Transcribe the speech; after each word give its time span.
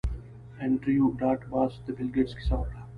انډریو 0.63 1.05
ډاټ 1.19 1.39
باس 1.51 1.73
د 1.85 1.87
بیل 1.95 2.09
ګیټس 2.15 2.33
کیسه 2.37 2.55
وکړه 2.57 2.79